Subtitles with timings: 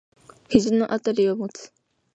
[0.49, 1.71] 肘のあたりを持つ。